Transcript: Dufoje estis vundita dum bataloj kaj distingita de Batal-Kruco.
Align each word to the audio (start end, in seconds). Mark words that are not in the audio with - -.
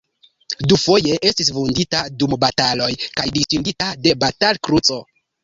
Dufoje 0.71 1.17
estis 1.31 1.51
vundita 1.57 2.01
dum 2.23 2.33
bataloj 2.45 2.89
kaj 3.21 3.27
distingita 3.37 3.93
de 4.09 4.17
Batal-Kruco. 4.27 5.01